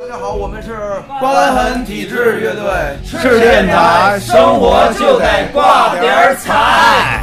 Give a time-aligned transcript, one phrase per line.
[0.00, 0.72] 大家好，我们是
[1.20, 7.22] 瘢痕体质乐队，是电台，生活就得挂点彩。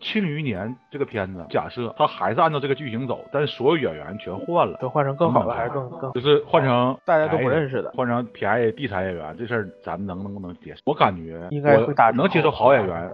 [0.08, 10.80] 《庆余年》这个片子，假设他还是按照这个剧情走，但是所有演员全换了，就换成更好的还是更更就是换成大家都不认识的换成便宜地产演员，这事儿咱们能能不能接受？
[10.86, 13.10] 我感觉应该会打折能接受好演员，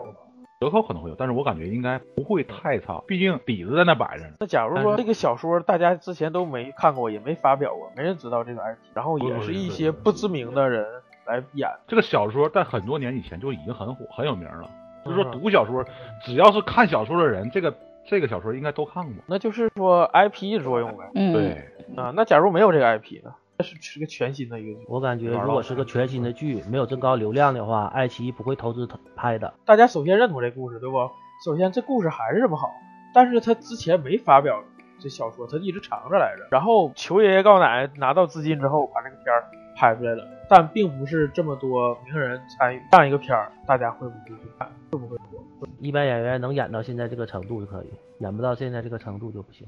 [0.63, 4.35] 折扣可能会有，但是我感觉应该不会太差，毕竟底子在那摆着呢。
[4.39, 10.87] 那假如说这个小说大家之前都没看过，也没发表过，没人知道这个 IP，然后也是一些不知名的人
[11.27, 14.71] 来演，这个小说在很多年以前就已经很火很有名了，
[15.05, 15.85] 就是说嗯读小说，
[16.25, 17.75] 只要是看小说的人，这个
[18.07, 19.13] 这个小说应该都看过。
[19.27, 21.11] 那就是说 IP 的作用呗。
[21.17, 23.35] 嗯，对，啊，那假如没有这个 IP 呢？
[23.63, 29.55] 这是是个全新的一个剧，我感觉如果是个全新的剧，没有增高流量的话，爱奇艺不会投资拍的。
[29.65, 30.97] 大家首先认同这故事，对不？
[31.45, 32.71] 首先这故事还是这么好，
[33.15, 34.63] 但是他之前没发表
[34.99, 36.47] 这小说，他一直藏着来着。
[36.51, 39.45] 然后求爷爷告奶奶拿到资金之后，把这个片儿
[39.77, 44.69] 拍出来了，但并不是这么多名人参与这样一个片儿，大家会不会去看？
[44.93, 45.67] 会不会火？
[45.79, 47.87] 一般演员能演到现在这个程度就可以，
[48.19, 49.67] 演不到现在这个程度就不行。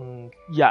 [0.00, 0.68] 嗯，演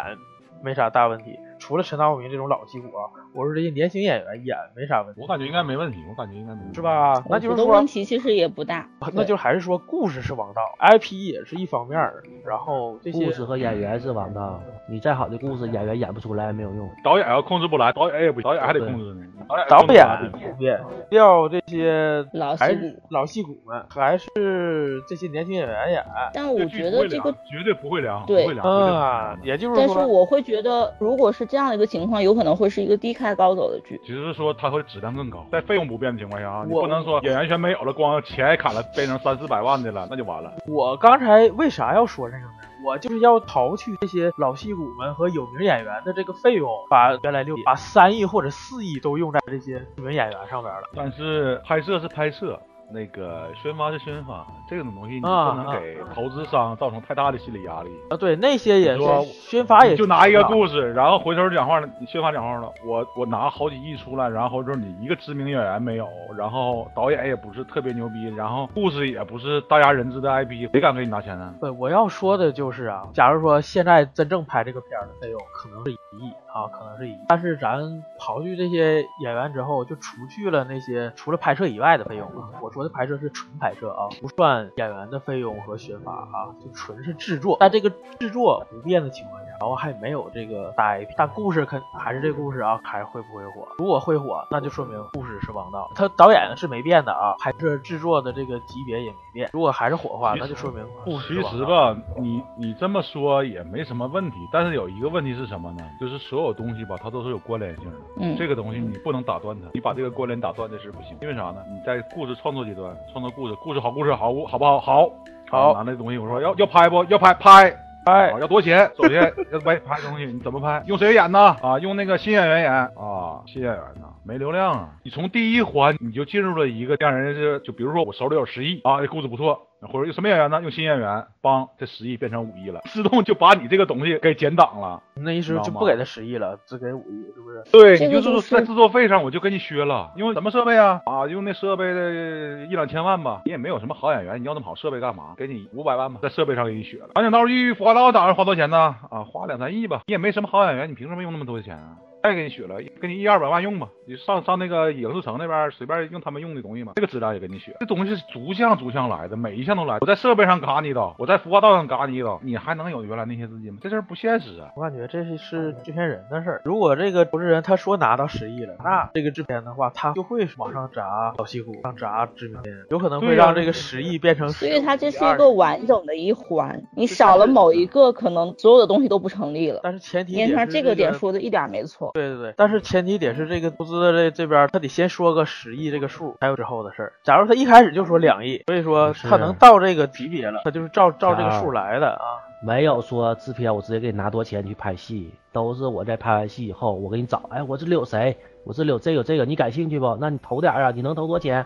[0.62, 6.82] 没啥大问题，除了陈道明这种老戏骨啊，我说这些年轻演员演没啥问题，我感觉应该没问题，我感觉应该没问题，是？
[6.82, 7.24] 吧？
[7.30, 16.90] 那就是说问题其实也不大，那就还是说故事是王道，IP 也是一方面儿，然后这些故事和演员是王道，你再好的故事，演员演不出来没有用。
[17.04, 19.26] 导演要控制不来，导演也不，导演还得控制呢。
[19.48, 22.94] 导演导演不变，调这些老戏骨。
[23.10, 26.04] 老戏骨们，还是这些年轻演员演。
[26.34, 28.66] 但我觉得这个绝对不会凉，对不会凉。
[28.66, 34.00] 绝对啊凉，也就是说，但是我会觉得，如果是这样的一个情况，有可能会是一个低开高走的剧。
[34.06, 40.52] 只是说它会质量更高，在费用不变的情况下啊，你不能说演员全没有了，光钱也砍了，变成三四百万的了，那就完了。
[40.68, 42.50] 我刚才为啥要说这个呢？
[42.86, 50.84] 我就是要刨去这些老戏骨们和有名演员的这个费用，把原来六亿、把三亿或者四亿都用在这些有名演员上边了。
[50.94, 57.90] 但是拍摄是拍摄，那个宣发是宣发，这种东西你不啊能给投资商造成太大的心理压力。
[58.10, 59.04] 啊，对，那些也是
[59.50, 66.08] 宣发也你就拿一个，故事，然后回头讲话了，你宣发讲话了，我我拿好几亿出来，然后就是你一个知名演员没有，
[66.38, 71.54] 然后导演也不是特别牛逼，然后故事也不是大家人知的 IP，谁敢给你拿钱呢？
[71.60, 77.82] 对，我要说的就是啊，假如说现在真正拍这个片儿的费用可能是一亿啊，可能是一，但是咱
[78.18, 82.48] 刨去这些演员之后，就除去了那些除了拍摄以外的费用啊。
[82.62, 87.58] 我说的拍摄是纯拍摄啊，不算演员的费用和宣发啊，就纯是制作。
[87.60, 87.90] 在这个
[88.20, 93.68] 制作不变的情况下，然后还没有这个大 IP，但故事肯还是这故事啊，还会不会火？
[93.78, 99.50] 如果会火，那就说明故事是王道，他导演是没变的啊，拍摄制作的这个级别也没变。
[99.52, 101.58] 如果还是火的话，那就说明故事其是王道。
[101.58, 105.84] 实吧，你你这么说也没什么问题，但是有一个问题是什么呢？
[106.00, 107.98] 就是所有东西吧，它都是有关联性的。
[108.20, 111.18] 嗯，这个东西你不能打断它，你把这个关联打断这是不行。
[111.22, 111.58] 因为啥呢？
[111.70, 114.80] 你在故事创作阶段创作故事，故事好，故事好，好不好？
[114.80, 115.10] 好，
[115.50, 117.04] 好拿那东西我说要要拍不？
[117.06, 117.78] 要拍拍。
[118.06, 118.92] 哎啊，要多少钱？
[118.96, 120.84] 首先要拍拍东西，你怎么拍？
[120.86, 121.40] 用谁演呢？
[121.60, 124.90] 啊，用那个新演员演啊，新演员呢没流量啊。
[125.04, 130.62] 你从第一环你就进入了一个让人是，就比如说我手里有十亿啊，这故事不错，或者用什么演员呢？
[130.62, 135.02] 用新演员，帮这十亿变成五亿了，自动就把你这个东西给减档了。
[135.16, 137.64] 那意思就不给他十亿了，只给五亿，是不是？
[137.72, 141.02] 对，你就是在制作费上我就给你削了，因为什么设备啊？
[141.06, 145.34] 啊，用那设备的一两千万吧，你也没有什么好演员，你要那么好设备干嘛？
[145.38, 147.10] 给你五百万吧，在设备上给你削了。
[147.16, 148.96] 长镜头一服化道打算花多少钱呢？
[149.10, 151.98] 啊，花两三亿吧，你也没什么好演员，你凭什么用那么多钱啊？
[152.26, 157.76] 再给你削了，给你一二百万用吧，你上上那个影视城那边随便用他们用的东西嘛，这个质量也给你削。
[157.80, 160.00] 这东西是逐项逐项来的，每一项都来。
[160.02, 163.78] 我在设备上嘎你一刀，我在服化道上嘎你一刀，你还能有原来那些资金吗？
[163.80, 164.70] 这事儿不现实啊。
[164.76, 166.62] 我感觉这是是制片人的事儿。
[166.66, 179.82] 如果这个投资人他说拿到十亿了，那这个制片的话，他就会往上砸老戏骨，上砸知名演员，有可能会让这个十亿变成所以它这是一个完整的一环，你少了某一个，可能所有的东西都不成立了。
[179.84, 182.14] 但是前提点是年团这个点说的一点没错。
[182.16, 187.12] 对对对，但是前提得是这个投资的这这边，他得先说个十亿这个数，才有之后的事儿。
[187.24, 192.40] 假如他一开始就说两亿，所以说他能到这个级别了，他就是照照这个数来的啊。
[192.66, 200.18] 没有说制片我直接给你拿多少钱去拍戏，都是我在拍完戏以后，我给你找，哎，我这里有谁，我这里有这个有这个，你感兴趣不？
[200.22, 201.66] 那你投点儿啊，你能投多少钱？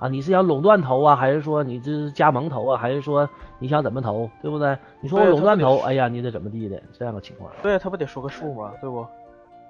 [0.00, 3.30] 啊，你是想垄断投啊，还是说你这是加盟投啊，还是说
[3.60, 4.76] 你想怎么投，对不对？
[5.00, 8.72] 你说我垄断投，哎呀，你得怎么地的这样的情况，对他不得说个数吗？
[8.80, 9.06] 对不？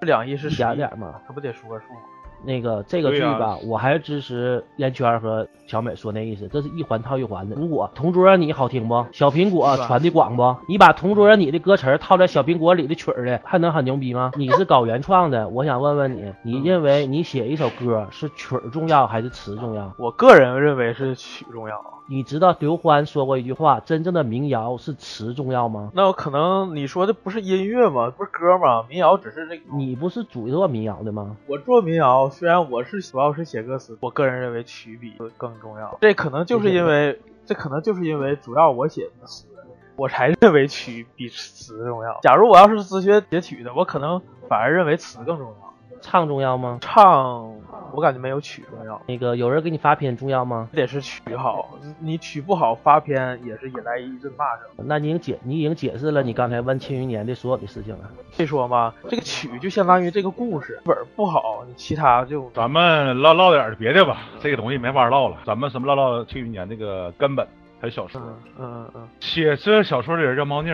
[0.00, 1.20] 这两亿是一十亿点点嘛。
[1.26, 2.00] 他不得说个数吗？
[2.46, 7.56] 那个这个剧吧，我还是支持烟圈和小美说那意思，这是一环套一环的。
[7.56, 9.04] 如果同桌你好听不？
[9.12, 10.56] 小苹果传的广不？
[10.68, 14.32] 你把同桌你的歌词儿套在小苹果里的曲儿里，还能很牛逼吗？
[14.36, 19.92] 你是搞原创的，我想问问你，你认为你写一首歌是曲儿重要还是词重要？
[19.98, 21.80] 我个人认为是曲重要。
[22.06, 25.90] 你知道刘欢说过一句话，真正的民谣是词重要吗？
[25.94, 28.10] 那我可能你说的不是音乐吗？
[28.10, 28.84] 不是歌吗？
[28.90, 29.62] 民谣只是这个。
[29.74, 31.34] 你不是主做民谣的吗？
[31.46, 35.96] 我做民谣，虽然我是主要是写歌词，我个人认为曲比更重要。
[36.00, 39.46] 这可能就是因为，这可能就是因为主要我写的词，
[39.94, 42.18] 我才认为曲比词重要。
[42.22, 45.73] 假如我要是自学写曲的，我可能反而认为词更重要。
[46.04, 46.76] 唱重要吗？
[46.82, 47.50] 唱
[47.92, 50.68] 我感觉没有曲重要，那个有人给你发片重要吗？
[50.72, 54.86] 得是曲好，你曲不好发片也是引来一阵骂声。
[54.86, 58.10] 那你已经解你已经解释了你刚才问《庆余年》的所有的事情了。
[58.32, 65.38] 所以说嘛，这个曲就相当于这个故事本儿不好，你其他就咱们唠唠点别的吧，这个东西没法唠了。
[65.46, 67.46] 咱们什么唠唠《庆余年》这个根本，
[67.80, 68.20] 还有小说。
[68.20, 70.70] 嗯嗯嗯，写这小说的人叫猫腻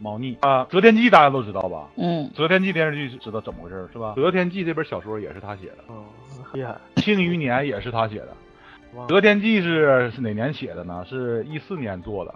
[0.00, 1.88] 猫腻啊，《择天记》大家都知道吧？
[1.96, 4.14] 嗯《择天记》电视剧知道怎么回事是吧？
[4.20, 6.04] 《择天记》这本小说也是他写的，哦，
[6.52, 6.76] 厉害。
[7.02, 8.28] 《庆余年》也是他写的。
[9.08, 11.04] 《择天记是》是哪年写的呢？
[11.08, 12.30] 是一四年做的，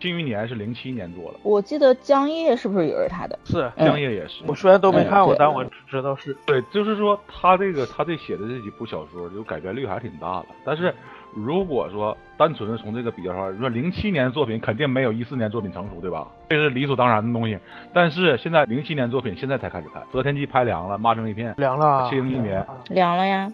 [0.02, 3.38] 《庆余年》是零七年做的，我记得江夜是不是也是他的？
[3.44, 4.42] 是嗯江夜也是。
[4.46, 6.36] 我虽然都没看过，嗯但我知道是。
[6.44, 10.46] 对，就是说他这个他这写的这几部小说，就改编率还是挺大的。
[10.66, 10.94] 但是
[11.34, 16.26] 如果说单纯的从这个比较上来说，零七年作品肯定没有一四年作品成熟，对吧？
[16.48, 17.58] 这是理所当然的东西。
[17.92, 22.08] 但是现在零七年作品现在才开始拍，《择天记》拍凉了，骂成一片，凉了。
[22.08, 23.52] 七零一年凉了呀。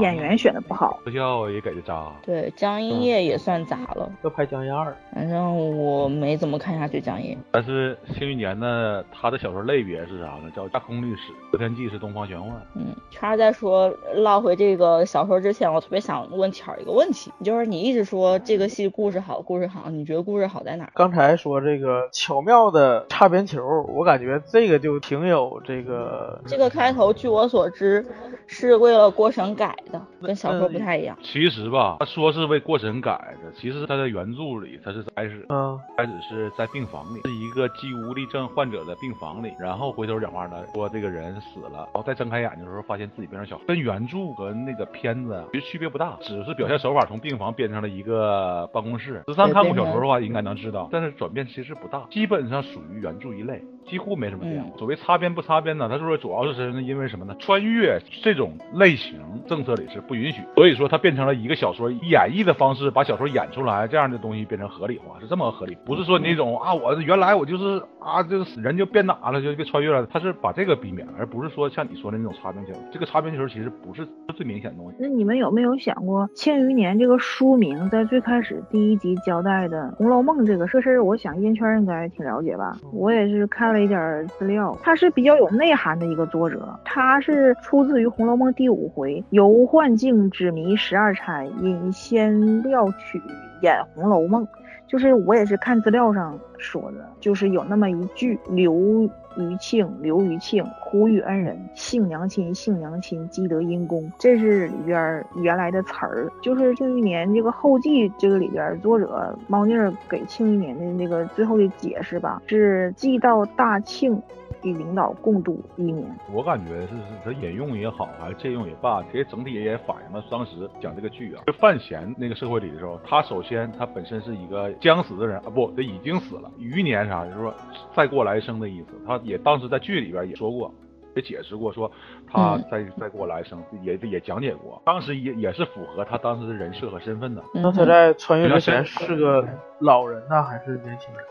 [0.00, 2.12] 演员选的不好，特效也给的渣。
[2.22, 4.96] 对，江一夜也算砸了，要拍江一二。
[5.14, 7.38] 反正我没怎么看下去江一夜。
[7.50, 10.50] 但是《庆余年》呢，他的小说类别是啥呢？
[10.54, 12.50] 叫架空历史，《择天记》是东方玄幻。
[12.74, 20.92] 嗯，圈儿在说唠回这个小说之前，我特别想问巧儿一个问题，就是你一直说这个戏故事好，故事好，你觉得故事好在哪儿？
[20.94, 28.06] 刚才说这个巧妙的擦边球，我感觉这个就挺有这个这个开头，据我所知，
[28.46, 31.16] 是为了过审改的，跟小说不太一样。
[31.22, 49.22] 其实吧，他说是为过审改的，其实他在原著里，他是开始嗯开始是在病房里，是一个肌无力症患者的病房里，然后回头讲话呢，说这个人死了，然后再睁开眼睛的时候，发现自己变成小孩，跟原著和那个片子其实区别不大，只是表现手法从病房变成了一个办公室。
[49.28, 54.68] 十三看过小说的话，应该能知道，但是转变其实不大，基本上属于原著一类，几乎没什么变化。
[54.68, 57.34] 嗯所谓擦边不擦边呢，他说主要是因为什么呢？
[57.38, 72.72] 穿越这种类型政策里是不允许，所以说它变成了一个小说演绎的方式，把小说演出来，这样的东西变成合理化，是这么个合理，不是说那种啊，我原来我就是啊，就是人就变哪了，就被穿越了，他是把这个避免，而不是说像你说的那种擦边球。
[72.92, 74.96] 这个擦边球其实不是最明显的东西。
[74.98, 82.76] 那你们有没有想过，《庆余年》这个书名在最开始第一集交代的《红楼梦》这个这事儿，我想烟圈应该挺了解吧？
[82.92, 93.20] 我也是看了一点资料，他是比较有内涵的一个作者，他是出自于《红楼梦》第五回，游幻境之谜十二钗，引仙料曲
[93.60, 94.42] 演《红楼梦》。
[94.86, 106.30] 就是我也是看资料上说的，就是有那么一句刘余庆，刘余庆，呼吁恩人，幸娘亲，幸娘亲，积德因公，这是里边原来的词儿。
[106.40, 114.22] 就是《庆余年》这个后记这个里边，作者猫腻儿给《庆余年》的那个最后的解释吧，是记到大庆
[114.64, 116.04] 与领导共度一年。
[116.32, 127.54] 我感觉是是他引用也好，还是借用也罢，其实整体也反映了当时讲这个剧啊，就范闲那个社会里的时候，他首先他本身是一个将死的人啊，不，他已经死了，余年啥，就是说
[127.94, 128.88] 再过来生的意思。
[129.06, 130.72] 他也当时在剧里边也说过。
[131.16, 131.88] 也解释过，说
[132.26, 137.44] 他嗯再再过来生，也也讲解过，当时也也是符合他当时的人设和身份的。
[137.54, 139.46] 那他在穿越之前是个
[139.78, 141.24] 老人呢，还是年轻人？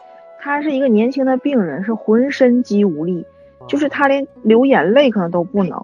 [0.44, 3.26] 他是一个年轻的病人，是浑身肌无力，
[3.66, 5.82] 就是他连流眼泪可能都不能。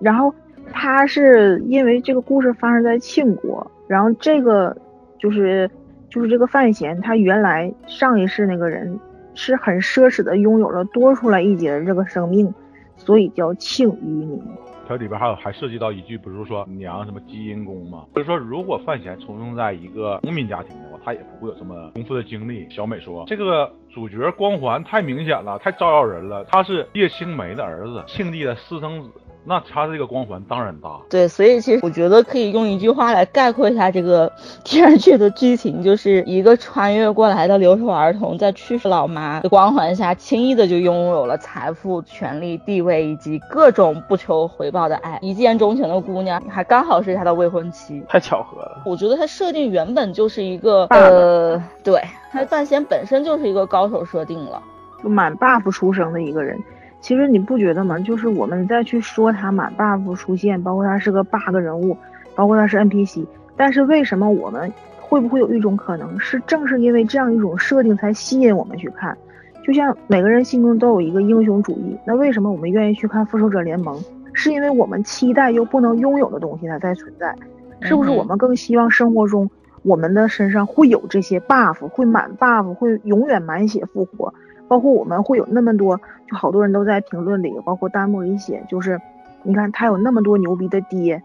[0.00, 0.34] 然后
[0.72, 4.76] 他是因为这个故事发生在庆国，然后这个
[5.20, 5.70] 就是
[6.08, 8.98] 就是这个范闲，他原来上一世那个人
[9.34, 12.52] 是很奢侈的拥有了多出来一截的这个生命，
[12.96, 14.40] 所以叫庆余年。
[14.90, 18.06] 它里边还有还涉及到一句，比如说娘什么基因宫嘛？
[18.12, 22.68] 就是说，如果范闲出生在一个农民家庭的话，他也不会有这么丰富的经历。
[22.68, 26.44] 小美说，这个主角光环太明显了，太招摇人了。
[26.46, 29.10] 他是叶青梅的儿子，庆帝的私生子，
[29.44, 31.00] 那他这个光环当然大。
[31.08, 34.30] 对，所以其实我觉得可以用一句话来概括一下这个
[34.64, 45.18] 电视剧的剧情，就是一个穿越过来的留守儿童，在去世老妈的光环下，轻易的就拥有了财富、权力、地位以及各种不求回报的爱。
[45.22, 48.82] 一见钟情的姑娘，还刚好是他的未婚妻，太巧合了。
[48.84, 54.62] 我觉得他设定原本就是一个呃，对，他范闲本身就是一个高手设定了，
[55.02, 56.58] 就满 buff 出生的一个人。
[57.00, 57.98] 其实你不觉得吗？
[57.98, 61.96] 就是我们再去说他满 buff 出现，包括他是个 bug 人物，
[62.34, 63.26] 包括他是 NPC，
[63.56, 69.16] 但是为什么我们会不会有一种可能是，正是因为这样一种设定才吸引我们去看？
[69.62, 73.98] 就像每个人心中都有一个英雄主义，那为什么我们愿意去看复仇者联盟？
[74.32, 77.34] 是因为我们期待又不能拥有的东西它在存在，
[77.80, 78.10] 是不是？
[78.10, 79.50] 我们更希望生活中
[79.82, 84.32] 我们的身上会有这些 buff，会满 buff，会永远满血复活。
[84.68, 89.00] 包括我们会有那么多，就好多人都在评论里，包括弹幕里写，就是
[89.42, 91.20] 你看他有那么多牛逼的爹，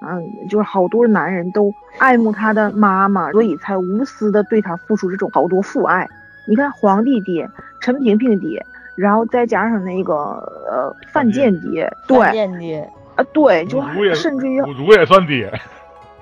[0.00, 6.08] 嗯，就是好多男人都爱慕他的妈妈，所以才无私的对他付出这种好多父爱。
[6.48, 7.46] 你看皇帝爹，
[7.82, 13.82] 陈萍萍爹，然后再加上那个呃范建爹，对，范建爹啊，对，就
[14.14, 15.52] 甚至于五竹也算爹，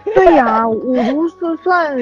[0.14, 1.96] 对呀，五竹算算，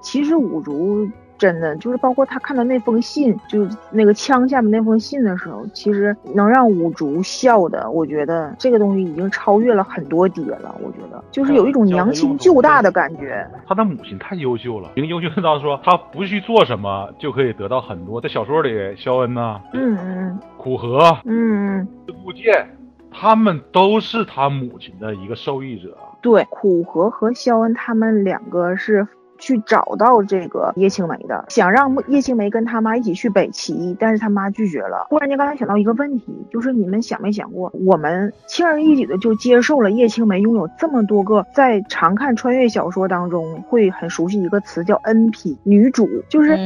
[0.00, 1.08] 其实五竹。
[1.38, 10.74] 真的就是包括他看到那封信，就是那个枪下面那封信的时候，其实能让五竹笑的，我觉得这个东西已经超越了很多爹了。
[10.82, 13.48] 我觉得就是有一种娘亲救大的感觉。
[13.68, 18.20] 他的母亲太优秀了，已经优秀到说他不去做什么就可以得到很多。
[18.20, 21.88] 在小说里，肖恩呐，嗯嗯，苦荷，嗯嗯，
[22.24, 22.68] 陆剑，
[23.12, 25.96] 他们都是他母亲的一个受益者。
[26.20, 29.06] 对，苦荷和肖恩他们两个是。
[29.40, 35.06] 去找到这个叶青梅的，想让叶青梅跟他妈一起去北齐，但是他妈拒绝了。
[35.08, 46.56] 忽然间，刚才想到一个问题，就是你们想没想过，我们轻而易举的就接受了叶青梅拥有这么多个，在常看穿越小说当中会很熟悉一个词叫 NP 女主，就是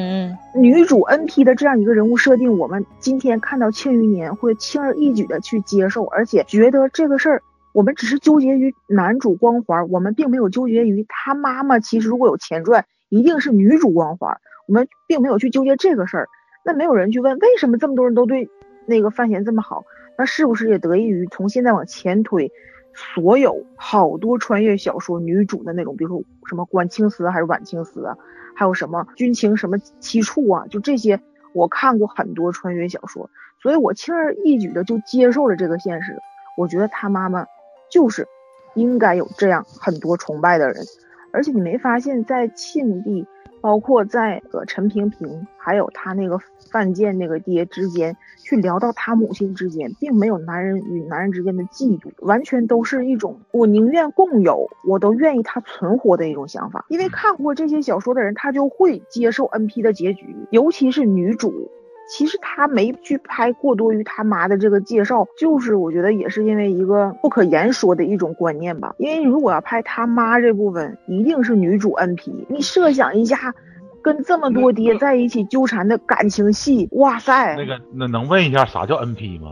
[0.54, 7.42] 女主 NP 的这样一个人物设定，我们今天看到庆余年会轻而易举的去接受，而且觉得这个事儿。
[7.72, 11.78] 我们只是纠结于男主光环，我们并没有纠结于他妈妈。
[11.78, 14.38] 其实如果有前传，一定是女主光环。
[14.68, 16.28] 我们并没有去纠结这个事儿。
[16.64, 18.48] 那没有人去问为什么这么多人都对
[18.86, 19.84] 那个范闲这么好？
[20.16, 22.52] 那是不是也得益于从现在往前推，
[22.94, 28.16] 所有好多穿越小说女主的那种，比如说什么关青丝还是晚青丝啊，
[28.54, 31.20] 还有什么军情什么七处啊，就这些，
[31.54, 36.16] 我看过很多穿越小说，所以我轻而易举的就接受了这个现实。
[36.56, 37.46] 我觉得他妈妈。
[37.92, 38.26] 就是
[38.74, 40.82] 应该有这样很多崇拜的人，
[41.30, 43.26] 而且你没发现，在庆帝，
[43.60, 46.38] 包括在呃陈萍萍，还有他那个
[46.70, 56.86] 范建那个爹之间，去聊到他母亲之间，并没有男人与男人之间的嫉妒，完全都是一种我宁愿共有，我都愿意他存活的一种想法。
[56.88, 61.70] 因为看过这些小说的人，他就会接受 N P 的结局，尤其是女主。
[62.14, 68.94] 其实他没去拍过多于他妈的这个介绍，就是我觉得也是因为一个不可言说的一种观念吧。
[68.98, 72.46] 因为如果要拍他妈这部分，一定是女主 N P。
[72.50, 73.54] 你设想一下，
[74.02, 77.56] 跟这么多爹在一起纠缠的感情戏，哇塞！
[77.56, 79.48] 那个，那能问一下啥叫 N P 吗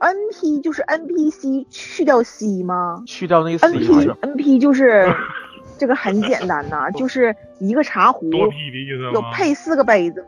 [0.00, 3.02] ？N P 就是 N P C 去掉 C 吗？
[3.06, 5.12] 去掉那个 N P N P 就是
[5.76, 10.24] 这个很简单呐，就是一个茶壶有配四个杯子。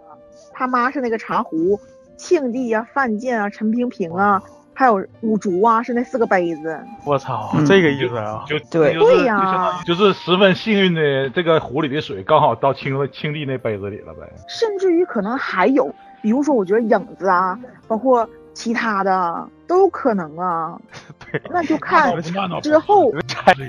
[0.61, 1.81] 他妈是那个茶壶，
[2.19, 4.43] 庆帝啊、范建啊、陈萍萍啊，
[4.75, 6.79] 还有五竹啊，是那四个杯子。
[7.07, 8.45] 我操，这个意思啊？
[8.47, 14.31] 就对对呀，就是十分幸运的，这个壶里的水刚好到庆庆帝那杯子里了呗。
[14.49, 15.90] 甚至于可能还有，
[16.21, 18.29] 比如说，我觉得影子啊，包括。
[18.52, 20.78] 其他的都有可能啊，
[21.30, 22.21] 对，那就看
[22.61, 23.11] 之后，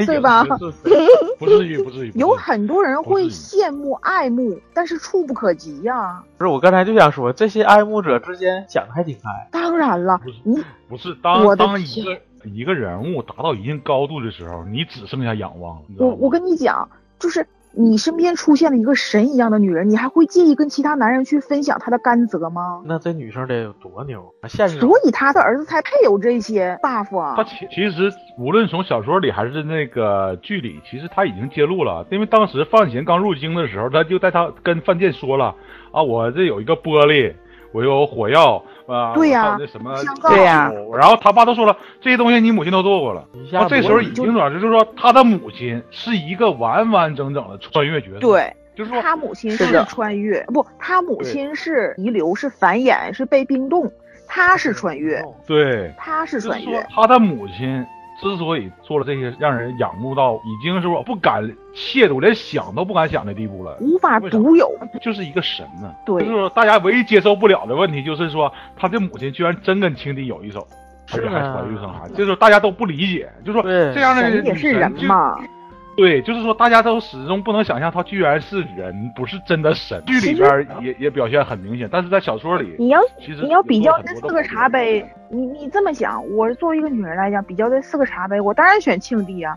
[0.06, 0.44] 对吧？
[1.38, 2.12] 不至于，不至于。
[2.16, 6.24] 有很多人会羡慕、爱慕，但是触不可及呀。
[6.38, 9.30] 不是，我刚才就想说，这些爱慕者之间想的还挺开。
[9.52, 15.84] 当然了，你不是当当一个一个人物达到一定高度的时候，你只剩下仰望了。
[15.98, 16.88] 我我跟你讲，
[17.20, 17.46] 就是。
[17.74, 22.82] 你身边出现了一个神一样的女人，你还会介意跟其他男人去分享她的甘泽吗？
[22.86, 24.34] 那这女生得有多牛？
[24.48, 24.80] 现实。
[24.80, 27.36] 所以他的儿子才配有这些 buff 啊。
[27.38, 35.56] 他其其实无论从小说里还是那个剧里，其实他已经揭露了，因为当时范闲刚入京的时候，他就带他跟范建说了
[35.92, 37.34] 啊，我这有一个玻璃。
[37.72, 39.94] 我有火药啊，对呀，那什么，
[40.30, 40.72] 对呀。
[40.98, 43.26] 然后他爸都说了，这些东西你母亲都做过了。
[43.52, 48.20] 他这时候已经转，就是说他的母亲是一个完完整整的穿越角色。
[48.20, 53.90] 对，就是说他母亲是穿越，不，他母亲是遗留，是繁衍，是被冰冻，
[54.28, 55.24] 他是穿越。
[55.48, 56.86] 对，他是穿越。
[56.90, 57.86] 他的母亲
[58.22, 64.72] 之所以做了这些让人仰慕到已经是我不敢亵渎，连想都不敢想的地步了，无法独有。
[65.02, 65.92] 就是一个神呢。
[66.06, 70.66] 对就是说大家唯一接受不了的问题就是说他的母亲居然真跟情敌有一手，
[71.14, 75.36] 而且还怀孕生孩子，就是说大家都不理解，就是说对这样的女神也是人嘛，
[75.96, 80.02] 对，就是说大家都始终不能想象他居然是人，不是真的神。
[80.06, 89.56] 剧里边也也表现很明显，但是在小说里，你要其实你要比较这四个茶杯，你你这么想，我作为一个女人来讲，比较这四个茶杯，我当然选庆帝啊。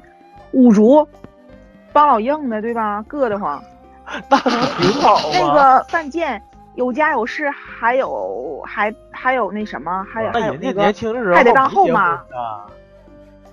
[0.52, 1.06] 五竹，
[1.92, 3.02] 帮老硬的，对吧？
[3.08, 3.62] 硌得慌。
[4.78, 5.52] 挺好那？
[5.54, 6.40] 个范建
[6.74, 12.66] 有家有室，还有还还有那什么，还有还有那个年轻的时候还得当后妈啊。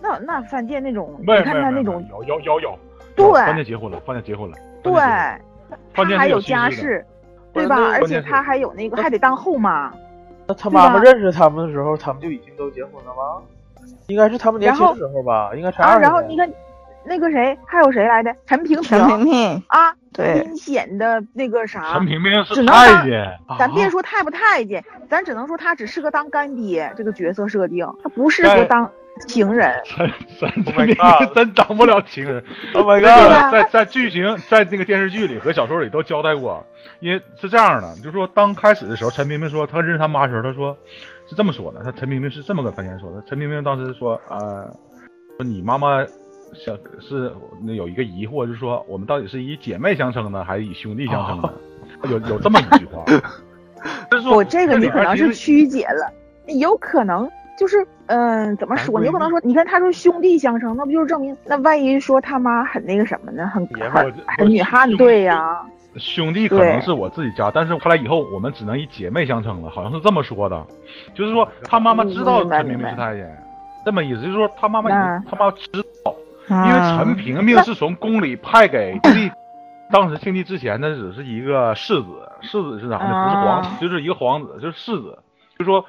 [0.02, 2.80] 那那饭店那种，你看他那种，有有有有，
[3.16, 4.94] 对饭店结婚了，饭店结婚了，对，
[5.94, 7.06] 范他还有家室，
[7.54, 7.78] 对吧？
[7.94, 9.92] 而且他还有那个还得当后妈。
[10.48, 13.42] 那他妈妈认识他们的时候，他们就已经都结婚了吗？
[14.08, 16.52] 应该是他们年轻的时候吧，应该才啊，二然后你看
[17.06, 18.36] 那个谁，还有谁来的？
[18.46, 28.92] 陈萍陈萍萍，啊，对阴险的那个啥陈，萍萍是只能当太监，咱别啊说太不太监，咱只能说他只适合当干爹这个角色设定，他不适合当
[29.28, 29.74] 情人。
[29.86, 32.44] 真真 Oh my God 真当不了情人。
[32.74, 33.52] Oh my god！
[33.52, 36.66] 在在剧情在那个电视剧里和小说里都交代过，
[37.00, 40.78] 因为是这样的，就是说当开始的时候，陈明明说他认识他妈的时候，他说
[41.28, 44.72] 是这么说的，他陈明明是这么跟范闲说的，陈明明当时说呃，
[45.38, 46.06] 说你妈妈
[46.54, 47.32] 想是
[47.64, 51.54] 那有一个疑惑，就是说我们到底是以姐妹相称呢，还是以兄弟相称呢？
[52.10, 53.04] 有有这么一句话，
[54.10, 56.12] 就是说我这个你可能是曲解了，
[56.56, 57.30] 有可能
[57.62, 59.00] 就是嗯、怎么说？
[59.00, 63.46] 你有可能说，你看他说兄弟相称，那不就是证明那万一说他妈很那个什么呢？
[63.54, 65.62] 很很儿很女汉对呀、
[65.96, 70.66] 兄弟可能是我自己家，但是后来以后我们只能以姐妹相称了，好像是这么说的，
[71.14, 73.44] 就是说他妈妈知道陈萍萍是太监，
[73.86, 75.70] 这么意思，就是说他妈妈那他妈知
[76.04, 76.16] 道，
[76.50, 79.32] 因为啊陈萍萍是从宫里派给 庆帝，
[79.92, 83.24] 当时庆帝之前呢只是一个世子，世子是啥呢？
[83.24, 85.20] 不是皇就是一个皇子，就是世子，
[85.60, 85.86] 就说。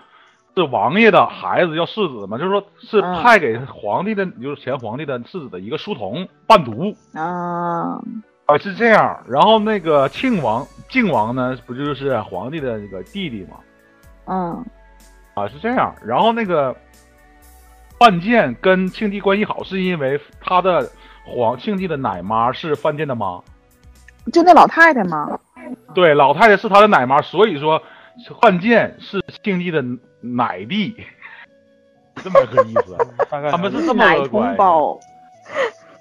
[0.55, 7.99] 是王爷的孩子叫世子嘛，就是说是嗯派给皇帝的，就是前皇帝的世子的一个书童伴读，啊，
[8.47, 9.19] 啊，是这样。
[9.27, 13.57] 然后那个庆王、靖王呢，不就是皇帝的那个弟弟吗？
[14.27, 14.65] 嗯
[15.35, 15.95] 啊，是这样。
[16.05, 16.77] 然后那个
[17.99, 20.87] 范建跟庆帝关系好，是因为他的
[21.25, 23.41] 皇庆帝的奶妈是范建的妈，
[24.33, 25.39] 就那老太太嘛，
[25.95, 27.83] 对，老太太是他的奶妈，所以说
[28.41, 29.83] 范建是庆帝的
[30.23, 30.97] 奶弟，
[32.17, 32.97] 这么个意思。
[33.31, 34.57] 大概他们是这么奶个关系。
[34.57, 35.01] 同胞。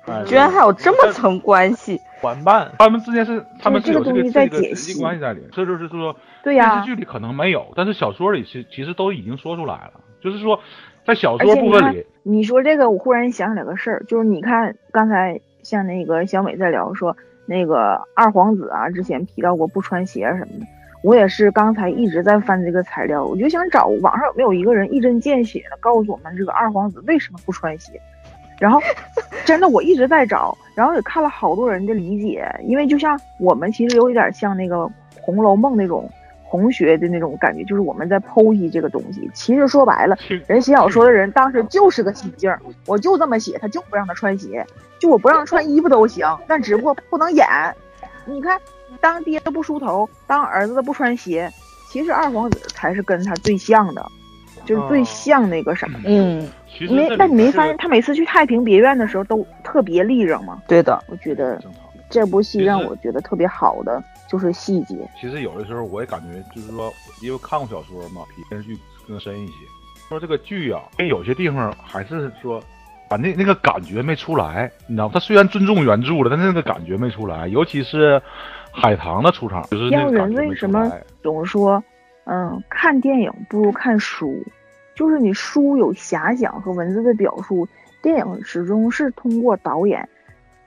[0.08, 2.72] 哎居然还有这么层关系，玩伴。
[2.80, 10.02] 他们之间是他们是这个有这个东西在这个实解析际关系在里面，这就是说对呀、电视剧里可能没有，但是小说里其其实都已经说出来了。
[10.20, 10.60] 就是说，
[11.06, 20.66] 在小说部分里，你说这个，我忽然想起来个事儿，就是你看刚才像那个小美在聊说那个二皇子啊，之前提到过不穿鞋什么的，
[21.04, 28.00] 我也是刚才一直在翻这个材料，我就想找网上有没有一个人一针见血的告诉我们这个二皇子为什么不穿鞋。
[28.60, 28.80] 然后，
[29.44, 34.76] 真的我一直在找，然后也看了好多人的理解，因为就像我们其实有一点像那个
[35.20, 36.08] 《红楼梦》那种
[36.44, 39.28] 红学的那种感觉，就是我们在剖析这个东西。
[39.34, 44.64] 其实说白了，人写小说的人当时就是个心境儿，我就这么写，他就不让他穿鞋，
[45.00, 47.48] 就我不让穿衣服都行，但只不过不能演。
[48.26, 48.60] 你看，
[49.00, 51.52] 当爹的不梳头，当儿子的不穿鞋，
[51.90, 54.06] 其实二皇子才是跟他最像的，
[54.66, 56.00] 就是最哦像那个什么。
[56.06, 60.62] 嗯，其实，没但你没发现他每次去太平别院的时候都特别立正吗？
[60.68, 61.62] 对的，我觉得。
[62.10, 64.98] 这部戏让我觉得特别好的就是细节。
[65.18, 68.78] 其实有的时候我也感觉，就是说，因为看过小说嘛，比电视剧
[69.08, 69.54] 更深一些。
[70.10, 72.62] 说这个剧啊，因为有些地方还是说，
[73.12, 75.12] 把那那个感觉没出来，你知道吗？
[75.13, 77.45] 他虽然尊重原著了，但是那个感觉没出来。
[77.50, 78.21] 尤其是
[78.71, 80.89] 海棠的出场，就是那像人为什么。
[81.21, 81.84] 总说，
[82.24, 84.41] 嗯，看电影不如看书，
[84.95, 87.67] 就是你书有遐想和文字的表述，
[88.02, 90.08] 电影始终是通过导演，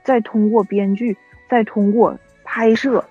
[0.03, 1.17] 再通过编剧，
[1.49, 3.03] 再通过拍摄，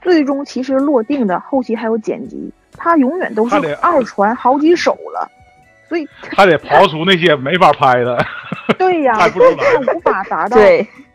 [0.00, 5.28] 最终其实落定的后期还有剪辑，它永远都是二传好几手了，
[5.88, 8.18] 所以 还得刨除那些没法拍的。
[8.78, 10.56] 对呀，拍不出来它无法达到，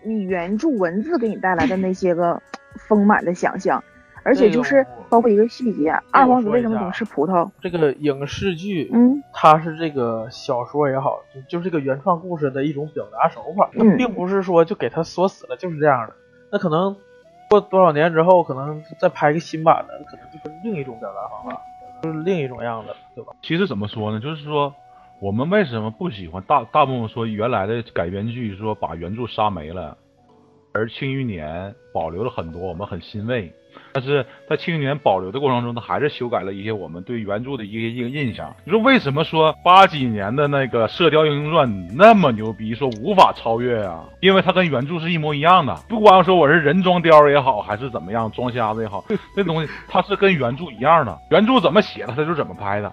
[0.04, 2.42] 你原著文字给你带来的那些个
[2.88, 3.82] 丰满的想象，
[4.24, 7.50] 而且就是包括一个细节，二皇子为什么总吃葡萄？
[7.62, 16.16] 这个影视剧，嗯，它是这个小说也好，就就是这个原创故事的一种表达手法，并不是说就给它锁死了，就是这样的。
[16.52, 16.96] 那可能
[17.50, 21.62] 过多少年之后，可能再拍一个新版的，可能就是另一种表达方法，
[22.04, 23.32] 就是另一种样子，对吧？
[23.42, 24.20] 其实怎么说呢？
[24.20, 24.76] 就是说，
[25.22, 29.98] 我们为什么不喜欢大大部分说原来的改编剧说把原著杀没了，
[30.74, 33.54] 而《庆余年》保留了很多，我们很欣慰。
[33.92, 38.56] 但是在《庆余年》保留的过程中，他还是修改了一些我们对原著的一些一个印象。
[38.64, 44.04] 你说为什么说八几年的那个《射雕英雄传》那么牛逼，说无法超越啊？
[44.20, 45.76] 因为它跟原著是一模一样的。
[45.88, 49.04] 不光说我是人装雕也好，还是怎么样装瞎子也好，
[49.36, 51.18] 这东西它是跟原著一样的。
[51.30, 52.92] 原著怎么写的，它就怎么拍的。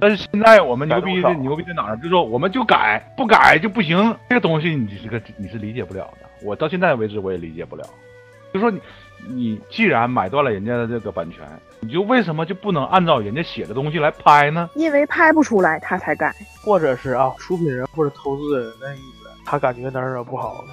[0.00, 1.96] 但是现在我们牛逼的牛逼在哪儿？
[1.96, 4.14] 就是说我们就改，不改就不行。
[4.28, 6.28] 这个东西你这个你是理解不了的。
[6.44, 7.82] 我到现在为止我也理解不了。
[8.52, 8.78] 就说你
[9.28, 11.46] 你既然买断了人家的这个版权，
[11.80, 14.68] 你就为什么就不能按照人家写的东西来拍呢？
[14.74, 16.34] 因为拍不出来，他才改。
[16.64, 20.68] 或者是啊，出品人或者投资人的意思，他感觉哪儿哪儿不好了，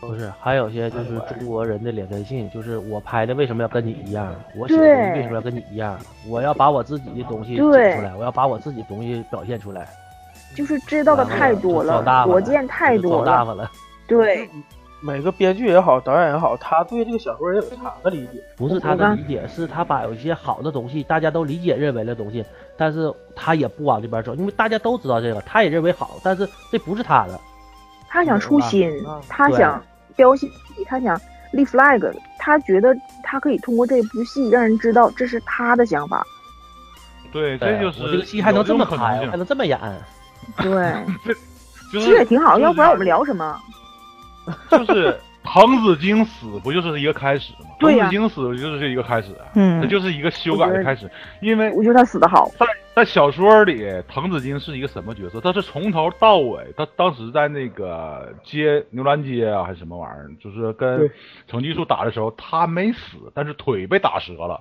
[0.00, 4.34] 不是，还有些就是中国人的脸根性，就是我拍的为什么要跟你一样？
[4.56, 5.98] 我写的东西为什么要跟你一样？
[6.28, 9.88] 我要把我自己的东西对写出来，我要把我自己东西表现出来。
[10.54, 13.24] 就是知道的太多了就装大，发国见太多了。
[13.24, 13.70] 装大发了。
[14.06, 14.48] 对，
[15.04, 18.40] 每个编剧也好，导演也好，他对这个小说也有他的理解。
[18.56, 22.44] 不是他的理解，是他把有一些好的东西，大家都理解认为的东西，
[22.76, 27.40] 但是他也不往这边走，因为大家都知道这个，他也认为好，但是这不是他的。
[28.08, 28.92] 他想出新
[29.28, 29.82] 他想
[30.14, 36.24] 标新立异，他想立 flag，他觉得他可以通过这部戏让人知道这是他的想法。
[37.32, 39.80] 对，这就是我这个戏还能这么拍，还能这么演。
[40.58, 40.70] 对，
[41.26, 41.40] 就是
[41.92, 43.58] 其实也挺好，要不然我们聊什么？
[44.70, 47.68] 就是滕子京死不就是一个开始吗？
[47.80, 51.10] 滕子京死就是一个开始，啊嗯他就是一个修改的开始。
[51.40, 52.48] 因为我觉得他死的好。
[52.58, 55.40] 在在小说里，滕子京是一个什么角色？
[55.40, 61.10] 他是从头到尾，他当时在那个街牛栏街啊，还是什么玩意儿，就是跟
[61.48, 64.60] 程继树打的时候，他没死，但是腿被打折了。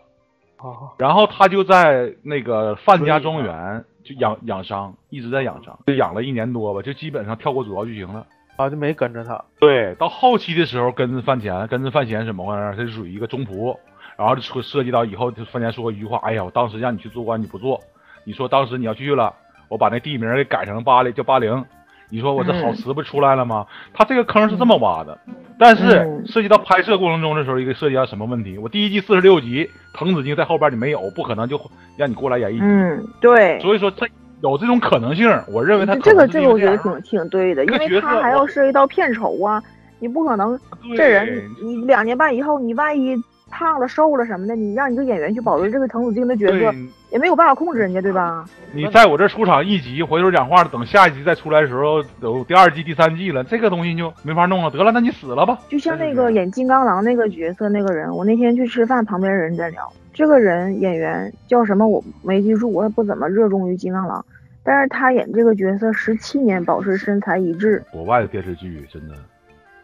[0.57, 8.25] 啊，然后他就在那个范家庄园就养养伤，一直在养伤，就养了一年多吧，就基本上跳过主要剧情了。
[8.61, 9.43] 啊就没跟着他。
[9.59, 12.73] 对，到后期的时候跟着范闲，跟着范闲怎么回事？
[12.77, 13.75] 他就属于一个中仆，
[14.17, 17.79] 然后就说涉及到以后，就范闲说过一句话：“哎呀，我当时让你去做官你不做，
[18.23, 19.33] 你说当时你要去了，
[19.67, 21.65] 我把那地名给改成巴黎叫巴陵，
[22.09, 25.17] 你说我这好词不出来了吗？”他这个坑是这么挖的，
[25.57, 28.57] 但是嗯涉及到拍摄过程中的时候，一个涉及到什么问题？
[28.57, 31.59] 我第一季四十六集，滕子京在后边你没有，不可能就
[31.97, 34.07] 让你过来演一集，嗯，对，所以说这
[34.41, 39.61] 有这种可能性，我认为他这个这个我觉得挺挺对的，因为他还要涉及到片酬啊，
[39.99, 40.59] 你不可能
[40.97, 43.15] 这人你你两年半以后你万一
[43.49, 46.73] 胖了瘦了什么的，你让一个演员去保留这个滕子京的角色，
[47.11, 48.45] 也没有办法控制人家，对吧？
[48.73, 54.71] 你在我这出场一集，回头讲话，等下一集再出来的时候，有第二季、第三季了，这个东西就没法弄了。
[54.71, 55.59] 得了，那你死了吧。
[55.67, 64.25] 就像那个演金刚狼那个角色那个人，我那天去吃饭，旁边人在聊，这个人演员叫什么我没记住，我也不怎么热衷于金刚狼，
[64.63, 69.15] 但是他演这个角色十七年保持身材一致，国外的电视剧真的，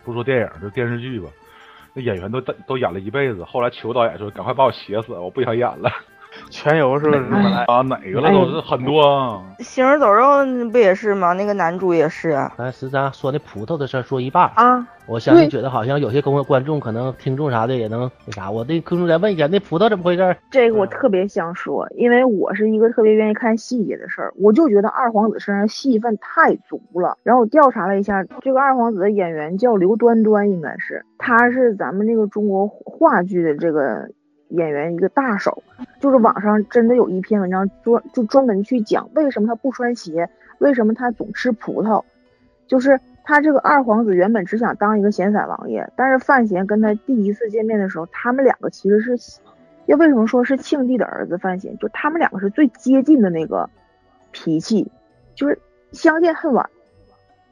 [0.04, 1.30] 不说电影，就电视剧吧，
[1.94, 5.90] 那演员都都演了一辈子，后来求导演说赶快把我写死，我不想演了。
[6.50, 7.10] 全游是？
[7.68, 9.44] 啊，哪个了都是很多啊。
[9.60, 10.26] 行尸走肉
[10.72, 11.34] 不也是吗？
[11.34, 12.54] 那个男主也是啊。
[12.58, 20.38] 咱实咱说那葡萄的事儿说一半，啊，我相信觉得好像有些观观众可能听众啥的也能那啥，我那观众再问一下，那葡萄怎么回事儿？
[20.52, 27.18] 这个我特别想说，因为我是一个特别愿意看细节的事儿，我就觉得二皇子身上戏份太足了。
[27.24, 34.10] 然后我调查了一下，这个二皇子的演员叫刘端端，应该是他是咱们这个中国话剧的这个
[34.50, 35.64] 演员一个大手，
[36.00, 40.30] 就是网上真的有一篇文章专就专门去讲为什么他不穿鞋，
[40.60, 42.04] 为什么他总吃葡萄，
[42.68, 49.40] 就是他这个二皇子原本只想当一个闲散王爷，但是范闲跟他第一次见面的时候，他们两个其实是，
[49.86, 53.70] 要为什么说是庆帝的儿子范闲，就他们两个是最接近的那个
[54.32, 54.92] 脾气，
[55.36, 55.60] 就是
[55.92, 56.70] 相见恨晚。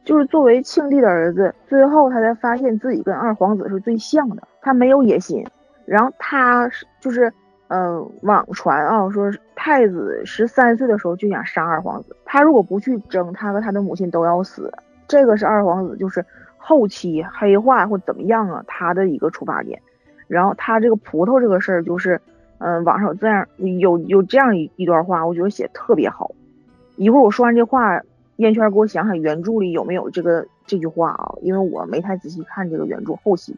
[0.04, 5.44] 就是作为庆帝的儿子，最后他才发现自己跟二皇子是最像的，他没有野心，
[5.86, 7.32] 然后他是就是
[7.68, 14.72] 呃网传啊说太子十三岁的时候就想杀二皇子，他如果不去争，他和他的母亲都要死。
[15.08, 16.26] 这个是二皇子就是
[16.58, 19.82] 后期黑化或怎么样啊，他的一个出发点。
[20.28, 22.20] 然后他这个葡萄这个事儿，就是
[22.58, 26.32] 嗯、网上有这样有有这样一一段话，我觉得写特别好。
[26.96, 28.02] 一会儿我说完这话，
[28.38, 31.36] 燕圈给我想想原著里有没有这个这句话啊？
[31.42, 33.56] 因为我没太仔细看这个原著后期，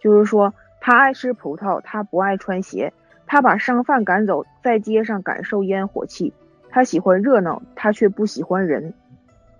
[0.00, 2.92] 就是说他爱吃葡萄，他不爱穿鞋，
[3.26, 6.32] 他把商贩赶走，在街上感受烟火气。
[6.70, 8.92] 他喜欢热闹，他却不喜欢人。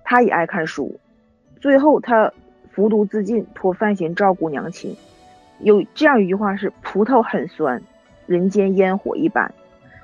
[0.04, 0.98] 他也爱看书，
[1.60, 2.32] 最后他
[2.70, 4.96] 服毒自尽，托范闲照顾娘亲。
[5.60, 7.82] 有这样一句话是：葡萄很酸，
[8.26, 9.52] 人间烟火一般。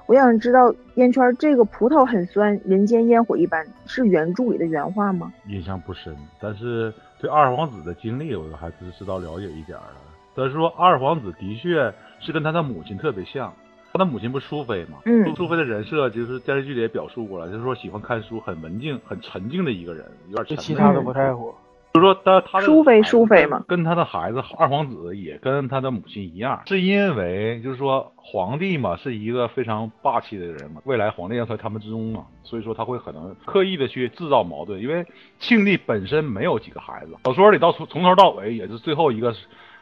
[0.06, 5.32] 我想知道烟圈这个葡萄很酸，人间烟火一般，是原著里的原话吗？
[5.46, 10.13] 印象不深，但是对二皇子的经历，我还是知道了解一点儿的。
[10.34, 13.52] 但是说二皇子的确是跟他的母亲特别像，
[13.92, 14.98] 他的母亲不是淑妃吗？
[15.04, 21.54] 嗯淑淑妃的人设就是电视剧里也表述过了，就是说喜欢看书，很文静、很沉静的一个人，有点其他的不在乎。
[21.92, 35.06] 就是说他他淑妃淑妃嘛跟他的孩子二皇子也跟他的母亲一样，是因为就是说皇帝嘛是一个非常霸气的人嘛，未来皇帝要在他们之中嘛，所以说他会可能刻意的去制造矛盾，因为
[35.38, 39.32] 庆帝本身没有几个孩子，小说里到从从头到尾也是最后一个，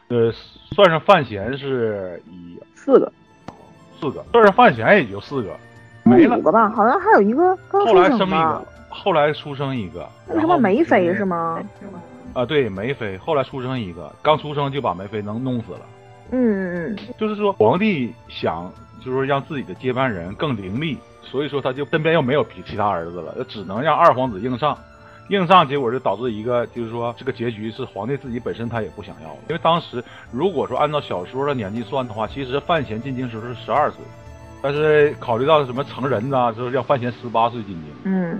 [0.09, 0.31] 呃，
[0.75, 3.11] 算上范闲是一四个，
[3.99, 5.55] 四个，算上范闲也就四个，
[6.03, 6.41] 没了五。
[6.41, 11.59] 个吧，好像还有一个刚后来生一个，，后来出生一个，那个什么梅妃是吗？
[12.33, 15.81] 啊，对，梅妃后来出生一个，刚出生就把梅妃能弄死了。
[16.31, 18.71] 嗯嗯嗯，就是说，皇帝想
[19.03, 24.77] 就是让自己的接班人更伶俐，所以说他就身边又没有比其他儿子了，只能让二皇子硬上。
[25.29, 33.99] 硬上，结果就导致一个，就是说这个结局是皇帝自己本身他也不想要的，因为当时如果说按照小说的年纪算的话，其实范闲进京时候是十二岁，
[34.61, 38.39] 但是考虑到什么成人呐，就是让范闲十八岁进京，嗯，